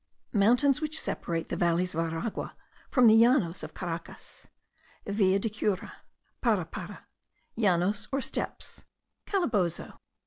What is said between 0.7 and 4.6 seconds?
WHICH SEPARATE THE VALLEYS OF ARAGUA FROM THE LLANOS OF CARACAS.